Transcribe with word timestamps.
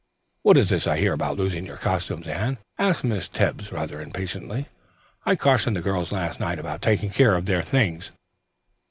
"What 0.41 0.57
is 0.57 0.69
this 0.69 0.87
I 0.87 0.97
hear 0.97 1.13
about 1.13 1.37
losing 1.37 1.63
your 1.63 1.77
costumes, 1.77 2.27
Anne?" 2.27 2.57
asked 2.79 3.03
Miss 3.03 3.27
Tebbs 3.27 3.71
rather 3.71 4.01
impatiently. 4.01 4.67
"I 5.27 5.35
cautioned 5.35 5.75
the 5.75 5.81
girls 5.81 6.11
last 6.11 6.39
night 6.39 6.57
about 6.57 6.81
taking 6.81 7.11
care 7.11 7.35
of 7.35 7.45
their 7.45 7.61
things." 7.61 8.09